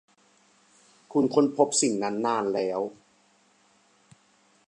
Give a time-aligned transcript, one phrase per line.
[1.11, 2.79] คุณค้นพบสิ่งนั้นนานแล้ว